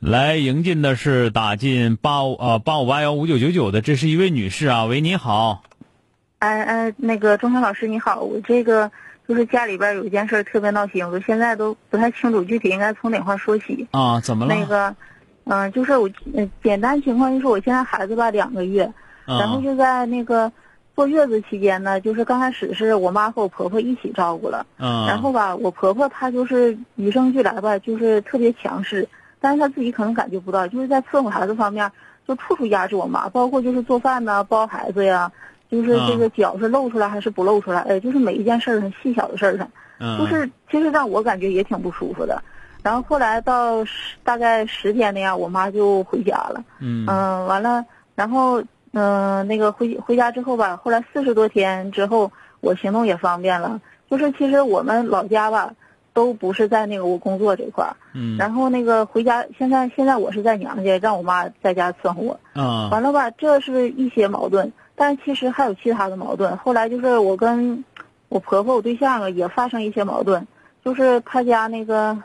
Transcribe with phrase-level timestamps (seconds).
[0.00, 5.62] 来迎进的是打进八五呃八五八幺五九九九的，这是一位女士啊，喂，你好。
[6.38, 8.90] 哎哎，那个钟晓老师你好，我这个
[9.26, 13.88] 就是家里边有一件事特别闹心，我现在都不太清楚具体应该从哪块说起。
[13.92, 14.54] 啊，怎么了？
[14.54, 14.94] 那个，
[15.44, 16.10] 嗯，就是我
[16.62, 18.92] 简单情况就是我现在孩子吧两个月，
[19.24, 20.52] 然后就在那个
[20.94, 29.08] 坐月子期间呢，就是刚开始是我妈和我婆婆一起照顾了，嗯，然后吧，我婆婆她就是与生俱来吧，就是特别强势。
[29.46, 31.88] 但是他自己可能感觉不到，就是在伺候孩子方面，
[32.26, 35.30] 就处处压制我妈，包括就是做饭呐、抱孩子呀，
[35.70, 39.70] 就是这个脚是露出来还是不露出来，哎，就是每一件事儿上细小的事儿上，
[40.18, 42.42] 就是其实让我感觉也挺不舒服的。
[42.82, 46.64] 然后后来到十大概十天那样，我妈就回家了。
[46.80, 47.06] 嗯。
[47.06, 47.84] 嗯，完了，
[48.16, 48.60] 然后
[48.94, 53.80] 嗯，那个回回家之后吧，后来四十多天之后，我行动也方便了。
[54.10, 55.72] 就是其实我们老家吧。
[56.16, 66.56] 都不是在那个我工作这块儿，嗯，然后那个回家，现在现在我是在娘家，让我妈在家伺候我，啊，完了吧，这是一些矛盾，但其实还有其他的矛盾。
[66.56, 67.84] 后来就是我跟
[68.30, 70.46] 我婆婆我对象啊也发生一些矛盾，
[70.82, 72.16] 就是他家那个，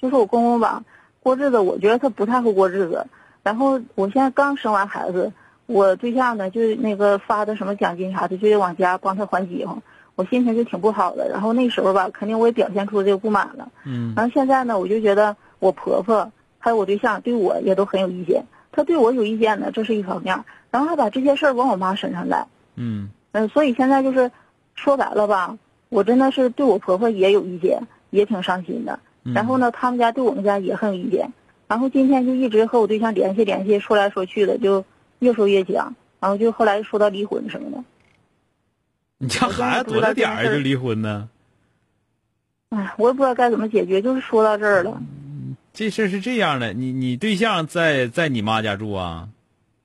[0.00, 0.82] 就是我公公吧，
[1.20, 3.06] 过日子我觉得他不太会过日子。
[3.42, 5.30] 然后我现在刚生完孩子，
[5.66, 9.82] 我对象呢就那个发的什么奖金啥的，就得往家帮他还饥荒。
[10.16, 13.68] 我心情就挺不好的，然后那时候吧，肯定我也表现出这个不满了。
[13.84, 14.12] 嗯。
[14.16, 18.44] 然后现在呢，我就觉得我婆婆还有我对象对我也都很有意见。
[18.72, 22.46] 他对我有意见呢，这是一方面，然后还把这些事儿往我妈身上来。
[22.76, 23.08] 嗯。
[23.32, 24.30] 嗯，所以现在就是
[24.74, 25.58] 说白了吧，
[25.88, 29.00] 我真的是对我婆婆也有意见，也挺伤心的。
[29.34, 31.32] 然后呢，他们家对我们家也很有意见。
[31.66, 34.84] 然后今天就一直和我对象联系联系，说来说去的，就
[35.18, 35.94] 越说越僵。
[36.20, 37.84] 然后就后来说到离婚什么的。
[39.24, 41.30] 你家孩子多大点儿就离婚呢？
[42.68, 45.00] 哎，我也不知道该怎么解决，就是说到这儿了。
[45.72, 49.28] 这事儿是这样的，你你对象在在你妈家住啊？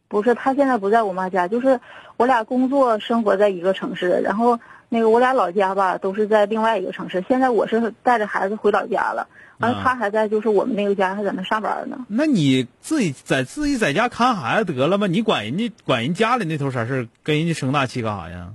[0.09, 1.79] 不是，他现在不在我妈家，就是
[2.17, 7.23] 我俩工作生活在一个城市，然后那个我俩老家吧都是在另外一个城市。
[7.27, 9.27] 现在我是带着孩子回老家了，
[9.59, 12.05] 完了他还在就是我们那个家还在那上班呢。
[12.07, 15.07] 那你自己在自己在家看孩子得了吗？
[15.07, 18.53] 你管人家管人家里那头啥事跟人家生大气干啥呀？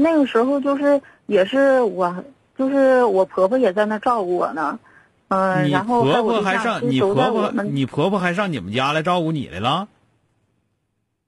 [0.00, 2.24] 那个时候就是也是我，
[2.56, 4.78] 就是我婆婆也在那照顾我呢，
[5.28, 9.88] 嗯，然后婆婆还上你婆婆，你婆婆还上你们家来照顾你来了？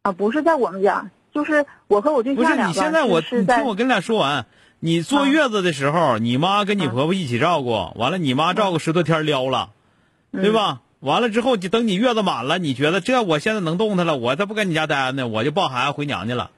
[0.03, 4.47] 啊，不是在我们家，就是我和我对象不是你现在我你听我跟俩说完，
[4.81, 9.71] 你坐月子的时候，你妈跟你婆婆一起照顾，完了你妈照顾十多天撩了，
[10.32, 10.81] 对吧？
[11.00, 16.50] 完了之后就等你月子满了，你觉得这我现在能动弹了，我再不跟你家待着呢，我就抱孩子回娘家了。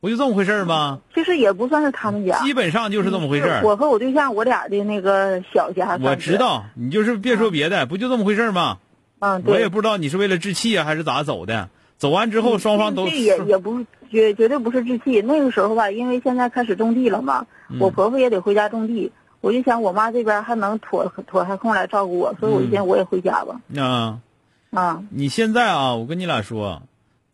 [0.00, 1.00] 不就这么回事吗？
[1.14, 3.60] 其实也不算是他们家，基本上就是这么回事。
[3.64, 5.98] 我和我对象，我俩的那个小家。
[6.02, 8.78] 我知道，你就是别说别的，不就这么回事吗？
[9.18, 9.54] 嗯，对。
[9.54, 11.70] 我也不知道你是为了置气啊，还是咋走的。
[11.96, 15.22] 走完之后，双方都也也不绝绝对不是置气。
[15.22, 17.46] 那个时候吧，因为现在开始种地了嘛，
[17.80, 23.60] 我婆婆也得回家种地，我就想我妈这边还能妥妥下空来照顾我，所以我就想我也回家吧。
[23.76, 24.20] 啊
[24.72, 25.02] 啊！
[25.10, 26.82] 你现在啊，我跟你俩说。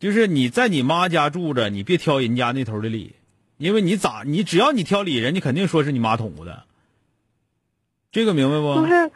[0.02, 3.14] 就是你在你妈家住着，你别挑人家那头的理，
[3.56, 6.64] 因为你咋你只要你挑理，人家肯定说是你妈捅的。
[8.10, 8.80] 这个明白不？
[8.80, 9.12] 就是，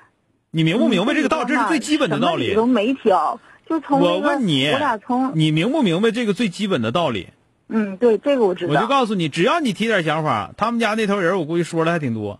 [0.53, 1.49] 你明不明白这个道理？
[1.49, 2.55] 这是最基本的道理。
[2.55, 7.31] 都没挑，就从我问你，我俩从你明不明白这个最基本的道理？
[7.67, 8.73] 嗯，对，这个我知道。
[8.73, 12.39] 我就告诉你，只要你提点想法，他们家那头人我估计说的还挺多。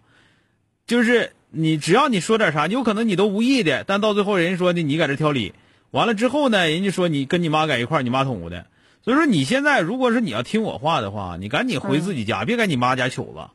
[0.87, 5.53] 就是你只要你说点啥，有可能你都无意的，但到最后人家说的你搁这挑理。
[5.97, 8.67] 完了之后呢，人家说你跟你妈在一块儿，你妈捅的，
[9.03, 13.53] 所以说你现在如果是你要听我话的话，你赶紧回自己家，别在你妈家求了。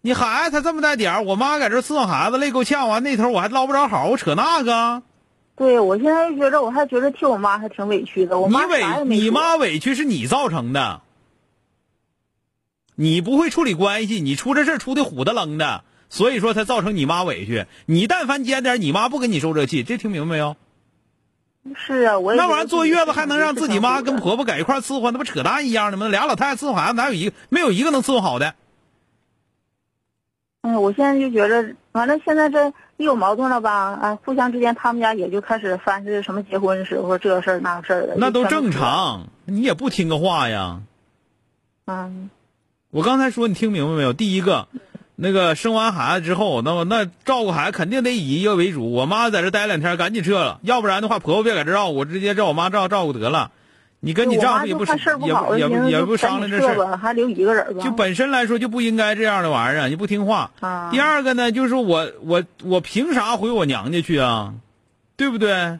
[0.00, 5.02] 你孩子才这么大点儿，我妈在这伺候孩子累够呛，完那头我还捞不着好，我扯那个。
[5.54, 8.40] 对，我现在觉得我还觉得替我妈还挺委屈的。
[8.40, 11.02] 我妈你委你妈委屈是你造成的，
[12.94, 17.66] 你不会处理关系，你出这事出的虎的楞的，所以说才造成你妈委屈。
[17.84, 20.56] 你但凡尖点，你妈不跟你受这气，这听明白没有？
[21.74, 26.08] 是啊，我那玩意儿坐月子还能让自己妈跟婆婆在一块伺候，那不扯淡一样的吗？
[26.08, 28.54] 俩老太太伺候孩子，哪有一个没有一个能伺候好的？
[30.62, 38.14] 嗯，我现在就觉得完了，现在这一有矛盾了吧，啊，互相之间他们家也就开始翻是什么结婚时候这事儿那事儿的。
[38.16, 38.70] 那都正。
[38.70, 40.82] 常，你也不听个话呀。
[41.86, 42.30] 嗯，
[42.90, 44.12] 我刚才说你听明白没有？
[44.12, 44.68] 第一个，
[45.16, 48.92] 那个生完孩子之后，那么那照顾孩子肯定得以一个为主。
[48.92, 53.50] 我妈在这待两天，赶紧撤了，要不然的话，婆婆别在这照顾，直接照我妈照照顾得了。
[54.00, 57.84] 你跟你丈夫也不也不也不也不商量这事儿，赶紧撤吧，还留一个人吧。
[57.84, 60.50] 就本身来说就不应该这样的玩意儿，你不听话。
[60.60, 64.54] 啊，第二个呢，就是我我我凭啥回我娘家去啊？
[65.16, 65.78] 对不对？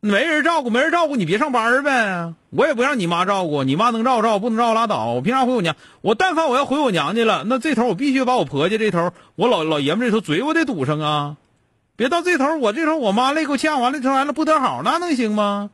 [0.00, 2.32] 没人照顾，没人照顾，你别上班儿呗。
[2.48, 5.06] 我也不让你妈照顾，你妈能照顾照顾，不能照顾拉倒。
[5.12, 5.76] 我凭啥回我娘？
[6.00, 11.36] 我但凡我要回我娘家了，那这头我必须把我婆家这头，我老老爷们这头嘴我得堵上啊！
[11.96, 15.68] 别到这头我这头我妈累够呛，完了这完了不得好，那能行吗？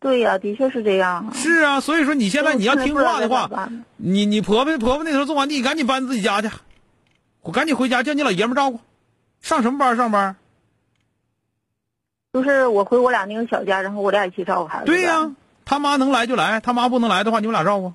[0.00, 1.32] 对呀，的确是这样。
[1.32, 6.50] 是啊，所以说你现在你要听话的话，你你婆婆婆婆那头种完地，赶紧搬自己家去，
[7.40, 8.80] 我赶紧回家叫你老爷们照顾。
[9.40, 10.36] 上什么班上班？
[12.36, 14.84] 就是我回我俩那个小家，然后我俩一起照顾孩子。
[14.84, 15.32] 对呀、
[15.64, 17.94] 他妈能来就来，他妈不能来的话，你们俩照顾。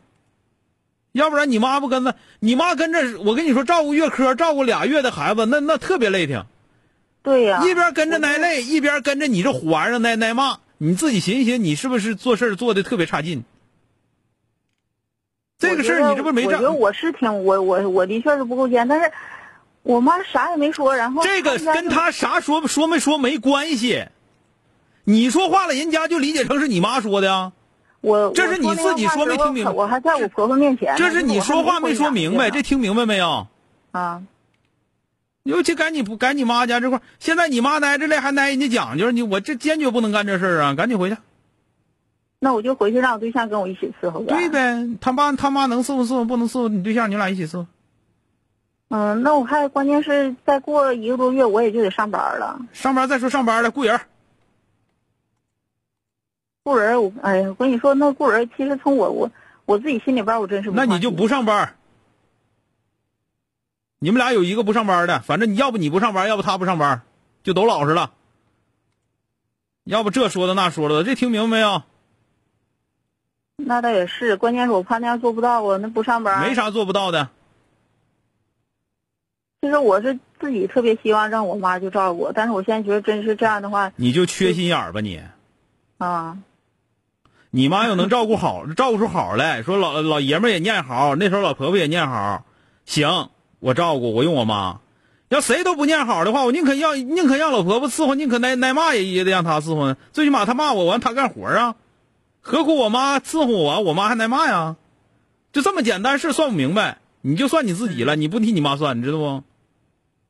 [1.12, 6.44] 要不然你妈不跟着，你妈跟着我跟你说，照顾月科，照顾俩月的孩子，那那特别累挺。
[7.22, 10.58] 对呀，一边跟着挨累，一边跟着你这虎玩意儿挨挨骂。
[10.80, 13.44] 你自己寻思寻思，你是不是做事做的特别差劲？
[15.60, 16.54] 这个事儿你这不是没账？
[16.54, 19.12] 我觉得我是挺我我我的确是不够尖，但是
[19.84, 24.08] 我妈啥也没说，然后这个跟他啥说说没说没关系。
[25.04, 27.52] 你说话了，人家就理解成是你妈说的呀。
[28.02, 33.48] 我这是你自己说没听明白我还在我婆婆面前，这是你说话没说明白，这这听明白没有？
[33.92, 34.24] 啊，
[35.44, 40.74] 尤其赶你不赶你妈家这块儿现在你妈挨着累还挨人家讲究，你我这坚决不能干这事儿啊！
[40.74, 41.18] 赶紧回去。
[42.40, 44.34] 那我就回去让我对象跟我一起伺候呗。
[44.34, 47.68] 对呗，他妈他妈能伺候伺候，不能伺候你对象，你俩一起伺候。
[48.90, 52.60] 嗯，那我还关键是再过一个多月我也就得上班了。
[52.74, 54.02] 上班再说上班了雇人儿，
[56.64, 59.32] 雇人，我哎呀，我跟你说，那雇人其实从我我
[59.66, 61.76] 我自己心里边，我真是不那你就不上班。
[64.00, 67.02] 你们俩有一个不上班的，反正你要不你不上班，要不他不上班，
[67.44, 68.12] 就都老实了。
[69.84, 71.84] 要不这说的那说的，这听明白没有？
[73.58, 76.56] 那倒也是，关键是我怕那样做不到啊，那不上班没。
[76.56, 77.30] 啥做不到的。
[79.62, 85.22] 其实我是自己特别希望让我妈就照顾我，但是我现在觉得真是这样的话你就缺心眼儿吧你。
[86.00, 86.40] 啊，
[87.52, 92.46] 你妈要能照顾好， 照顾出好来，说老老爷们儿也念好，那时候老婆婆也念好，
[92.86, 94.80] 行，我照顾，我用我妈。
[95.30, 99.96] 要谁都不念好的话，我宁可要宁可让老婆婆伺候，宁可挨挨骂也也得让她伺候。
[100.12, 101.76] 最起码她骂我完，她干活啊。
[102.42, 104.76] 何苦我妈伺候我，我妈还挨骂呀？
[105.54, 109.44] 就这么简单事算不明白，你就算你自己了，你不替你妈算，你知道不？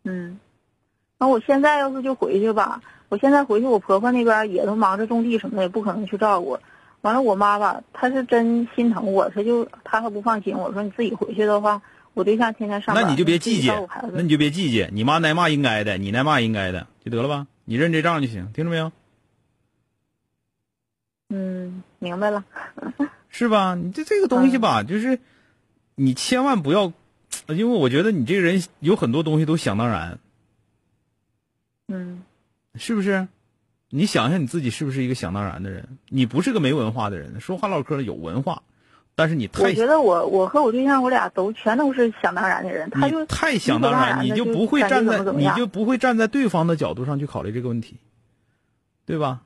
[0.03, 0.39] 嗯。
[1.17, 6.59] 那我现在要是就回去吧，我现在回去，我婆婆那边也都忙着种地什么的，也不可能去照顾。
[7.01, 10.55] 完了，我妈吧，她是真心疼我，她就她还不放心。
[10.55, 11.81] 我说你自己回去的话，
[12.13, 17.47] 我对象天天上班，那你就别计较那你就别计较，你妈挨骂应该的，你挨骂应该的，就得了吧？
[17.65, 18.91] 你认这账就行，听着没有？
[21.29, 22.43] 嗯，明白了。
[23.29, 23.75] 是吧？
[23.75, 25.19] 你这这个东西吧，就是
[25.95, 26.91] 你千万不要，
[27.47, 30.19] 因为我觉得你这个人有很多东西都想当然，
[31.87, 32.23] 嗯
[32.75, 33.27] 是不是？
[33.93, 35.97] 你想想你自己是不是一个想当然的人？
[36.07, 38.63] 你不是个没文化的人，说话唠嗑有文化，
[39.15, 47.97] 但是你太我觉得我我和我对象我俩都全都是想当然的人，他就太想当然，你就不会站在你就不会站在对方的角度上去考虑这个问题，
[49.05, 49.41] 对吧？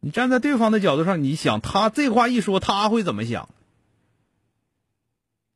[0.00, 3.48] 你站在对方的角度上，你想他这话一说，他会怎么想？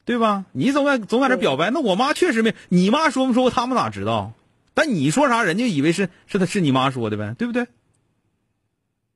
[0.05, 0.45] 对吧？
[0.52, 4.33] 你总在总在这表白，那我妈确实没，你妈说没说过，他们哪知道？
[4.75, 7.67] 但你说啥，人家以为是是他是你妈说的呗，对不对？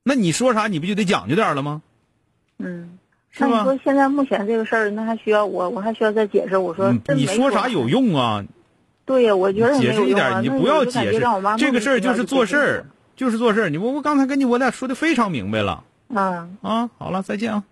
[0.09, 1.83] 那你说啥，你不就得讲究点了吗？
[2.59, 2.97] 嗯。
[3.39, 6.57] 那你说现在目前这个事儿，那还需要我，我还需要再解释。
[6.57, 8.45] 我说嗯你说啥有用啊？
[9.05, 11.21] 对呀，我觉得也解释一点，你不要解释
[11.59, 12.87] 这个事儿就是做事儿儿。，
[13.17, 13.69] 就是做事儿。
[13.69, 16.89] 你我我刚才跟你我俩说的非常明白了嗯啊。
[16.99, 17.65] 好了，再见啊。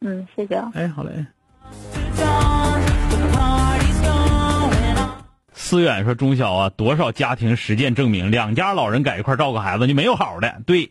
[0.00, 0.72] 嗯，谢谢啊。
[0.74, 1.24] 哎，好嘞。
[5.54, 10.60] 思远说：“中小啊，多少家庭实践证明，两家老人在一块儿照顾孩子，就没有好的。
[10.64, 10.90] 对，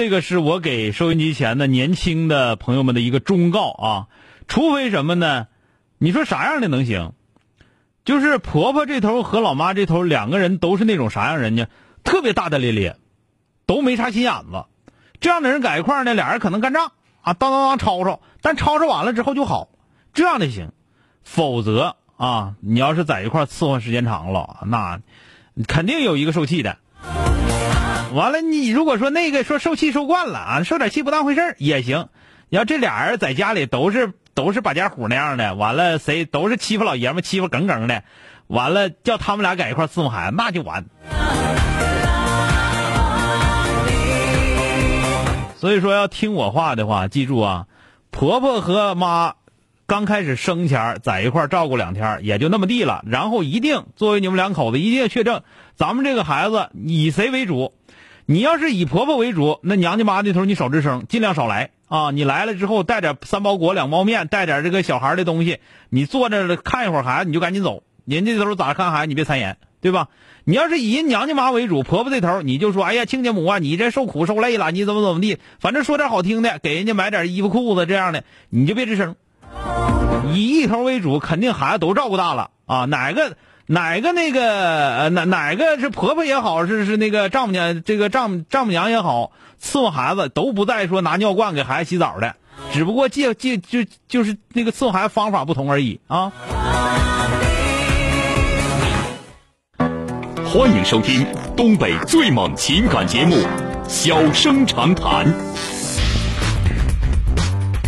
[0.00, 4.08] 这个是我给收音机前的年轻的朋友们的一个忠告啊。
[4.48, 5.48] 除非什么呢？
[5.98, 7.12] 你说啥样的能行？
[8.06, 11.66] 就是婆婆这头和老妈这头两个人都是那种啥样人呢？
[12.02, 12.96] 特别大大咧咧，
[13.66, 14.64] 都没啥心眼子。
[15.20, 19.68] 这样的人在一块呢，俩人可能干仗啊，当当当吵吵，但吵吵完了之后就好，
[20.14, 20.72] 这样的行。
[21.24, 25.02] 否则啊，你要是在一块伺候时间长了，那
[25.68, 26.78] 肯定有一个受气的。
[28.14, 32.08] 完了，你如果说那个说受气受惯了啊，受点气不当回事儿也行。
[32.48, 38.02] 要这俩人在家里都是都是把家虎那样的，完了谁都是欺负老爷们欺负耿耿的，
[38.48, 40.86] 完了叫他们俩在一块儿伺候孩子，那就完。
[45.56, 47.66] 所以说要听我话的话，记住啊，
[48.10, 49.34] 婆婆和妈
[49.86, 55.42] 刚开始生前在一块儿照顾两天也就那么地了，然后一定作为你们两口子一定要确证，
[55.76, 57.74] 咱们这个孩子以谁为主。
[58.30, 62.12] 你要是以婆婆为主，那娘家妈那头你少吱声，尽量少来啊！
[62.12, 65.58] 你来了之后带点三包果、两包面，带点这个小孩的东西，
[65.88, 67.82] 你坐着看一会儿孩子，你就赶紧走。
[68.04, 70.06] 人家这头咋看孩子，你别参言，对吧？
[70.44, 79.16] 你要是以人娘家妈为主，婆婆这头你就说，哎呀，亲家母啊，你这受苦受累了，你怎么怎么地，反正说点好听的，给人家买点衣服裤子这样的，你就别吱声。
[80.32, 82.84] 以一头为主，肯定孩子都照顾大了啊！
[82.84, 83.36] 哪个？
[83.72, 89.30] 哪个那个呃哪哪个是婆婆也好，是是那个丈母娘这个丈丈母娘也好，
[89.62, 92.34] 伺候孩子都不再说拿尿罐给孩子洗澡的，
[92.72, 96.32] 只不过借借就就是那个伺候孩子方法不同而已啊。
[99.78, 101.24] 欢迎收听
[101.56, 103.36] 东北最猛情感节目
[103.86, 105.24] 《小生长谈》，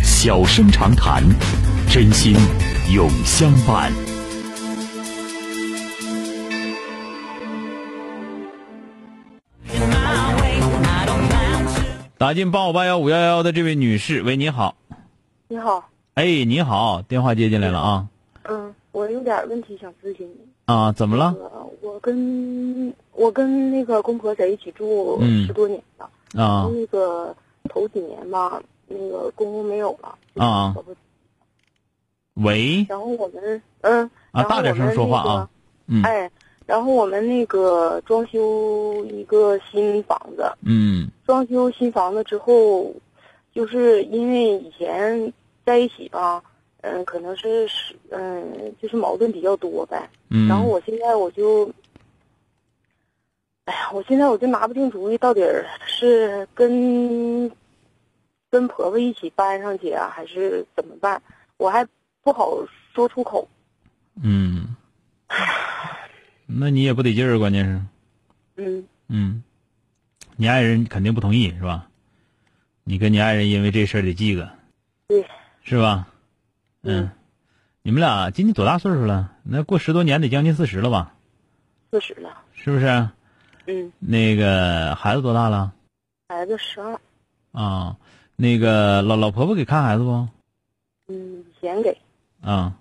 [0.01, 1.21] 小生长谈，
[1.89, 2.37] 真心
[2.89, 3.91] 永相伴。
[12.17, 14.75] 打进八五八幺五幺幺的这位女士，喂，你好。
[15.47, 15.89] 你好。
[16.13, 18.07] 哎，你好，电话接进来了啊。
[18.43, 20.37] 嗯，我有点问题想咨询你。
[20.65, 21.35] 啊，怎么了？
[21.81, 26.09] 我跟我跟那个公婆在一起住十多年了。
[26.41, 26.69] 啊。
[26.71, 27.35] 那个
[27.67, 30.15] 头几年吧，那个公公没有了。
[30.41, 30.75] 啊。
[32.35, 32.85] 喂。
[32.87, 34.09] 然后我们嗯。
[34.31, 35.49] 啊，大点声说话啊。
[35.87, 36.03] 嗯。
[36.03, 36.29] 哎。
[36.65, 42.93] 然后我们那个装修一个新房子，嗯，装修新房子之后，
[43.53, 45.33] 就是因为以前
[45.65, 46.41] 在一起吧，
[46.81, 51.69] 嗯，可能是是嗯，就是矛盾比较多呗，嗯，然后我现在我就，
[53.65, 55.41] 哎呀，我现在我就拿不定主意，到底
[55.85, 57.51] 是跟
[58.49, 61.21] 跟婆婆一起搬上去啊，还是怎么办？
[61.57, 61.85] 我还
[62.21, 62.57] 不好
[62.95, 63.47] 说出口，
[64.23, 64.75] 嗯。
[66.55, 67.81] 那你也不得劲儿，关键是，
[68.57, 69.43] 嗯嗯，
[70.35, 71.87] 你爱人肯定不同意是吧？
[72.83, 74.49] 你跟你爱人因为这事儿得记个，
[75.07, 75.25] 对，
[75.63, 76.07] 是吧？
[76.83, 77.09] 嗯，
[77.81, 79.31] 你们俩今年多大岁数了？
[79.43, 81.15] 那过十多年得将近四十了吧？
[81.91, 83.09] 四十了，是不是？
[83.65, 83.91] 嗯。
[83.99, 85.73] 那个孩子多大了？
[86.27, 86.99] 孩子十二。
[87.51, 87.97] 啊，
[88.35, 90.27] 那个老老婆婆给看孩子不？
[91.07, 91.97] 嗯，以前给。
[92.41, 92.77] 啊。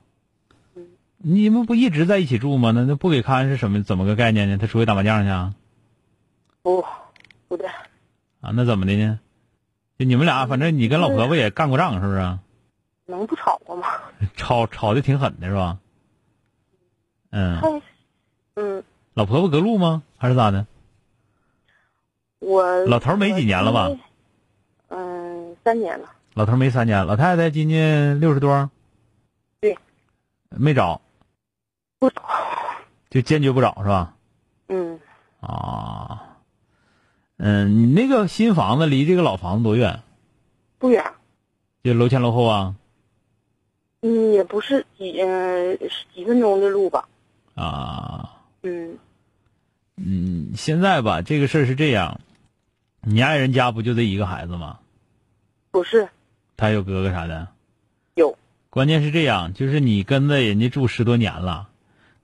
[1.25, 2.73] 你们不一直在一起住吗？
[2.73, 3.83] 那那不给看是什么？
[3.83, 4.59] 怎么个概念呢？
[4.59, 5.55] 他出去打麻将去啊？
[6.62, 6.85] 不，
[7.49, 7.67] 不对。
[8.41, 9.21] 啊，那怎么的呢？
[9.99, 12.38] 就你们俩，反正你跟老婆婆也干过仗，是不是？
[13.07, 13.87] 能不吵过吗？
[14.35, 15.79] 吵吵的挺狠的是吧？
[17.31, 17.83] 嗯。
[18.55, 18.83] 嗯。
[19.14, 20.02] 老婆婆隔路吗？
[20.19, 20.67] 还是咋的？
[22.41, 22.85] 我。
[22.87, 23.91] 老头没几年了吧？
[24.88, 26.09] 嗯，三年了。
[26.35, 28.71] 老头没三年，老太太今年六十多。
[29.61, 29.79] 对。
[30.50, 31.00] 没找。
[32.02, 32.21] 不找，
[33.11, 34.16] 就坚决不找是吧？
[34.66, 34.99] 嗯。
[35.38, 36.37] 啊，
[37.37, 40.00] 嗯，你那个新房子离这个老房子多远？
[40.78, 41.04] 不远。
[41.85, 42.75] 就楼前楼后啊？
[44.00, 45.78] 嗯，也不是几嗯
[46.12, 47.09] 几分钟的路吧。
[47.54, 48.40] 啊。
[48.64, 48.99] 嗯。
[49.94, 52.21] 嗯，现在吧，这个事儿是这样，
[53.02, 54.80] 你爱人家不就这一个孩子吗？
[55.71, 56.09] 不是。
[56.56, 57.47] 他有哥哥啥的？
[58.14, 58.37] 有。
[58.71, 61.68] 关键是这样，就是你跟着人家住十多年了。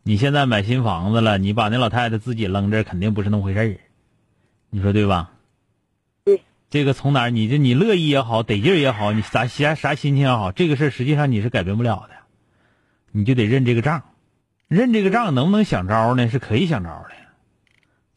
[0.09, 3.77] 你现在买新房子了，你把那老太太自己扔这，肯定不是那么回事儿，
[4.71, 5.33] 你说对吧？
[6.25, 6.41] 对。
[6.71, 7.31] 这个从哪儿？
[7.31, 12.15] 你这你乐意也好，得劲儿也好，你啥啥啥心情也好，这个事儿实际上你是改变不了的，
[13.13, 14.03] 你就得认这个账，
[14.67, 16.31] 认这个账能不能想招呢？
[16.31, 17.11] 是可以想招的。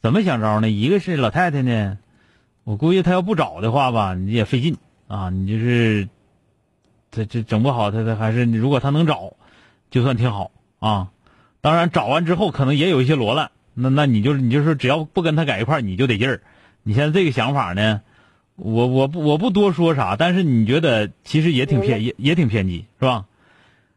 [0.00, 0.70] 怎么想招呢？
[0.70, 1.98] 一个是老太太呢，
[2.64, 5.28] 我估计她要不找的话吧，你也费劲啊。
[5.28, 6.08] 你就是，
[7.10, 9.34] 这这整不好，她她还是如果她能找，
[9.90, 11.10] 就算挺好啊。
[11.62, 16.42] 当然，找完之后可能也有一些罗烂，那那你就你就说只要不跟他在一块儿，你就得劲儿。
[16.82, 18.00] 你现在这个想法呢，
[18.56, 23.26] 我我不我不多说啥，但是你觉得其实也挺偏也也挺偏激，是吧？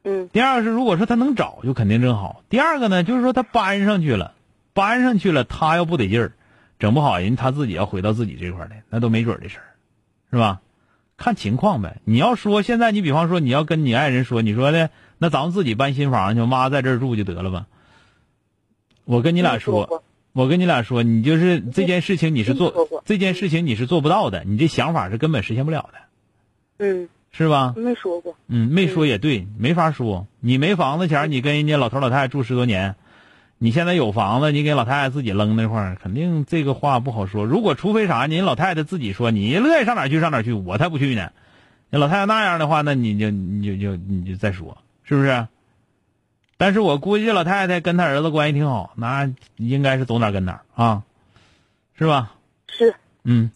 [0.03, 0.29] 嗯。
[0.31, 2.43] 第二个是，如果说他能找，就肯定真好。
[2.50, 4.36] 第二个呢，就是说他搬上去了，
[4.74, 6.34] 搬上去了，他要不得劲儿，
[6.77, 9.65] 整不好人他自己要回到自己这块儿来，那都没准的事儿，
[10.29, 10.62] 是吧？
[11.17, 12.01] 看情况呗。
[12.03, 17.67] 你要说现在，你比方说你要跟你爱人说，你说的那咱们自己搬新房去，妈在这儿住就得了吧。
[19.05, 20.03] 我跟你俩说
[20.34, 26.00] 我跟你俩说，你就是这件事情你是做这件事情你是做不到的，你这想法是根本实现不了的，
[26.86, 27.74] 嗯，是吧？
[27.77, 28.36] 没说过。
[28.48, 30.27] 嗯，没说也对，没法说。
[30.41, 32.95] 你没房子前，你跟人家老头老太太住十多年，
[33.57, 37.45] 你现在有房子，你给老太太自己扔那块儿，肯定这个话不好说。
[37.45, 41.31] 如果除非啥，您老太太自己说，你乐意上哪儿去上哪儿去，我才不去呢。
[41.89, 45.48] 那老太太那样的话，那你就你就就你就再说，是不是？
[46.58, 51.04] 但是我估计老太太跟她儿子关系挺好，那应该是走哪儿跟哪儿啊，
[51.98, 52.34] 是吧？
[52.68, 53.52] 是，嗯，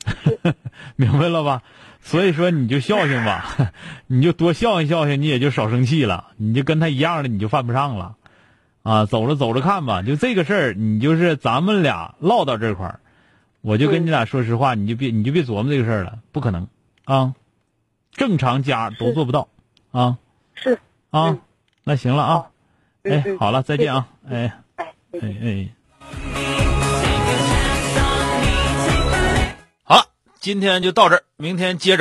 [0.95, 1.63] 明白了吧？
[2.01, 3.73] 所以说你就孝敬吧，
[4.07, 6.31] 你就多孝敬孝敬，你也就少生气了。
[6.37, 8.15] 你就跟他一样的，你就犯不上了，
[8.83, 10.01] 啊，走着走着看吧。
[10.01, 12.99] 就这个事儿，你就是咱们俩唠到这块儿，
[13.61, 16.67] 我就跟你俩说实话，你就别你就别琢磨这个事儿了，不可能
[17.05, 17.33] 啊，
[18.11, 19.47] 正常家都做不到
[19.91, 20.17] 啊
[20.55, 20.79] 是，
[21.11, 21.39] 啊嗯。
[21.83, 22.45] 那行了啊，
[23.03, 25.19] 嗯哎，嗯好了，再见啊，哎哎，哎。
[25.41, 25.69] 哎。
[29.83, 30.05] 好了，
[30.39, 31.97] 今天就到这儿，明天接着。